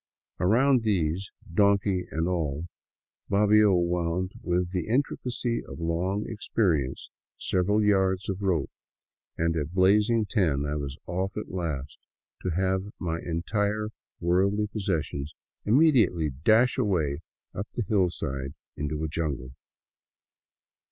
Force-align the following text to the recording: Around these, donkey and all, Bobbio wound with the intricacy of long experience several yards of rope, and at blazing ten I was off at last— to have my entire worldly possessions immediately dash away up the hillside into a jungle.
Around 0.39 0.81
these, 0.81 1.29
donkey 1.53 2.07
and 2.09 2.27
all, 2.27 2.65
Bobbio 3.29 3.75
wound 3.79 4.31
with 4.41 4.71
the 4.71 4.87
intricacy 4.87 5.63
of 5.63 5.79
long 5.79 6.25
experience 6.27 7.11
several 7.37 7.83
yards 7.83 8.27
of 8.27 8.41
rope, 8.41 8.71
and 9.37 9.55
at 9.55 9.75
blazing 9.75 10.25
ten 10.25 10.65
I 10.65 10.73
was 10.75 10.97
off 11.05 11.37
at 11.37 11.51
last— 11.51 11.99
to 12.41 12.49
have 12.49 12.91
my 12.97 13.19
entire 13.19 13.89
worldly 14.19 14.65
possessions 14.65 15.35
immediately 15.65 16.31
dash 16.31 16.79
away 16.79 17.19
up 17.53 17.67
the 17.75 17.83
hillside 17.83 18.55
into 18.75 19.03
a 19.03 19.07
jungle. 19.07 19.51